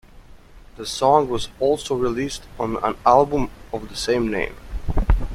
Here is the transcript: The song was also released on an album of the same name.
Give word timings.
The 0.77 0.85
song 0.87 1.29
was 1.29 1.49
also 1.59 1.93
released 1.95 2.45
on 2.59 2.77
an 2.83 2.95
album 3.05 3.51
of 3.71 3.87
the 3.89 3.95
same 3.95 4.31
name. 4.31 4.55